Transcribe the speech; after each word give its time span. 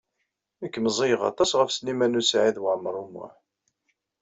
Nekk 0.61 0.75
meẓẓiyeɣ 0.83 1.21
aṭas 1.31 1.51
ɣef 1.59 1.69
Sliman 1.71 2.19
U 2.19 2.23
Saɛid 2.29 2.57
Waɛmaṛ 2.63 2.95
U 3.03 3.05
Muḥ. 3.13 3.33